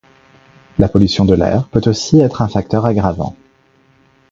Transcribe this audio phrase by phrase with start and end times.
[0.79, 3.35] La pollution de l'air peut aussi être un facteur aggravant.